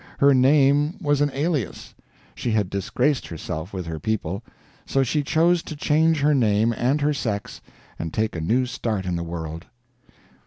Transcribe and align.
Her 0.17 0.33
name 0.33 0.95
was 0.99 1.21
an 1.21 1.29
alias. 1.31 1.93
She 2.33 2.49
had 2.49 2.71
disgraced 2.71 3.27
herself 3.27 3.71
with 3.71 3.85
her 3.85 3.99
people; 3.99 4.43
so 4.83 5.03
she 5.03 5.21
chose 5.21 5.61
to 5.61 5.75
change 5.75 6.21
her 6.21 6.33
name 6.33 6.73
and 6.73 6.99
her 7.01 7.13
sex 7.13 7.61
and 7.99 8.11
take 8.11 8.35
a 8.35 8.41
new 8.41 8.65
start 8.65 9.05
in 9.05 9.15
the 9.15 9.21
world. 9.23 9.67